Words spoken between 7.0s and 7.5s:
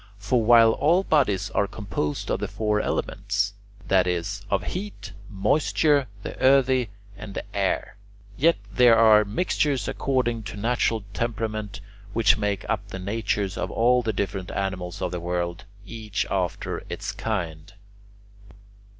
and